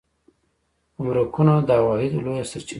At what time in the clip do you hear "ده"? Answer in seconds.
2.67-2.69